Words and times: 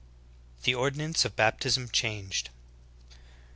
THE 0.63 0.73
ORDINANCE 0.73 1.25
OF 1.25 1.35
BAPTISM 1.35 1.89
CHANGED. 1.89 2.49